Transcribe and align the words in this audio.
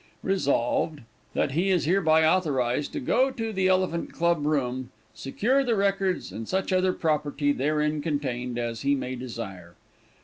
Resolved, 0.23 1.01
That 1.35 1.51
he 1.51 1.69
is 1.69 1.85
hereby 1.85 2.25
authorized 2.25 2.91
to 2.93 2.99
go 2.99 3.29
to 3.29 3.53
the 3.53 3.67
Elephant 3.67 4.11
Club 4.11 4.47
room, 4.47 4.89
secure 5.13 5.63
the 5.63 5.75
records 5.75 6.31
and 6.31 6.47
such 6.49 6.73
other 6.73 6.91
property 6.93 7.51
therein 7.51 8.01
contained, 8.01 8.57
as 8.57 8.81
he 8.81 8.95
may 8.95 9.15
desire. 9.15 9.75